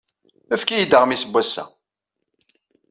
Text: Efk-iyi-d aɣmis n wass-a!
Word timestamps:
Efk-iyi-d 0.53 0.97
aɣmis 0.99 1.23
n 1.25 1.29
wass-a! 1.31 1.63